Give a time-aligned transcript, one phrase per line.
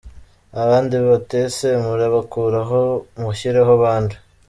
[0.63, 2.81] Abandi bati ese «murabakuraho
[3.21, 4.15] mushyireho bande»?